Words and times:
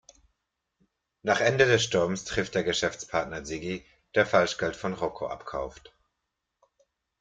Nach 1.21 1.41
Ende 1.41 1.67
des 1.67 1.83
Sturmes 1.83 2.23
trifft 2.25 2.55
der 2.55 2.63
Geschäftspartner 2.63 3.43
Ziggy, 3.43 3.85
der 4.15 4.25
Falschgeld 4.25 4.75
von 4.75 4.93
Rocco 4.93 5.27
abkauft. 5.27 5.93